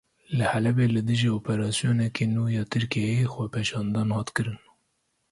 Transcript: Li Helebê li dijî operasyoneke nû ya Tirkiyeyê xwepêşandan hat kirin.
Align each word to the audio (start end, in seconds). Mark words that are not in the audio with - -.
Li 0.37 0.43
Helebê 0.51 0.85
li 0.95 1.01
dijî 1.09 1.29
operasyoneke 1.39 2.25
nû 2.33 2.43
ya 2.55 2.63
Tirkiyeyê 2.71 3.25
xwepêşandan 3.33 4.09
hat 4.15 4.29
kirin. 4.35 4.59